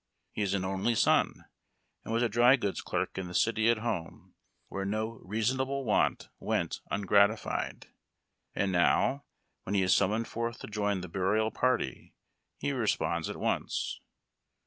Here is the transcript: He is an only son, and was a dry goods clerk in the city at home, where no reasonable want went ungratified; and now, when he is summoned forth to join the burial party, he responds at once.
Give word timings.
He 0.31 0.41
is 0.41 0.55
an 0.55 0.65
only 0.65 0.95
son, 0.95 1.45
and 2.03 2.11
was 2.11 2.23
a 2.23 2.27
dry 2.27 2.55
goods 2.55 2.81
clerk 2.81 3.19
in 3.19 3.27
the 3.27 3.35
city 3.35 3.69
at 3.69 3.77
home, 3.77 4.33
where 4.67 4.83
no 4.83 5.19
reasonable 5.23 5.85
want 5.85 6.29
went 6.39 6.79
ungratified; 6.89 7.85
and 8.55 8.71
now, 8.71 9.25
when 9.61 9.75
he 9.75 9.83
is 9.83 9.95
summoned 9.95 10.27
forth 10.27 10.57
to 10.61 10.67
join 10.67 11.01
the 11.01 11.07
burial 11.07 11.51
party, 11.51 12.15
he 12.57 12.71
responds 12.71 13.29
at 13.29 13.37
once. 13.37 13.99